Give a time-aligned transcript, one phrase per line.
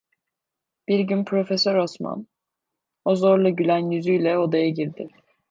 [0.87, 2.27] Bir gün Profesör Osman,
[3.05, 5.07] o zorla gülen yüzüyle odaya girdi.